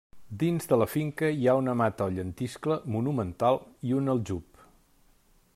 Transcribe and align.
Dins 0.43 0.67
de 0.71 0.79
la 0.81 0.87
finca 0.93 1.29
hi 1.41 1.45
ha 1.51 1.55
una 1.59 1.75
mata 1.83 2.07
o 2.07 2.15
llentiscle 2.15 2.79
monumental 2.97 3.63
i 3.91 3.97
un 4.03 4.15
aljub. 4.15 4.67